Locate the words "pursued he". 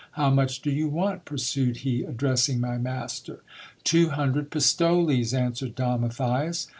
1.29-2.01